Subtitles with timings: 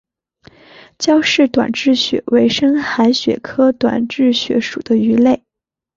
[0.97, 5.43] 焦氏短稚鳕为深海鳕科短稚鳕属的鱼类。